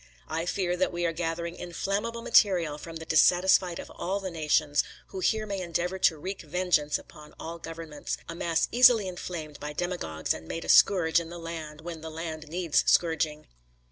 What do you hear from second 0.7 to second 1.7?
that we are gathering